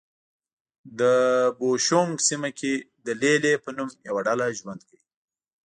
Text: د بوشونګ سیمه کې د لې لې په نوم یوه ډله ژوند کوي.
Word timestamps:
د 0.99 1.01
بوشونګ 1.59 2.11
سیمه 2.27 2.49
کې 2.59 2.73
د 3.05 3.07
لې 3.21 3.33
لې 3.43 3.53
په 3.63 3.69
نوم 3.77 3.89
یوه 4.07 4.21
ډله 4.27 4.47
ژوند 4.59 4.81
کوي. 4.87 5.03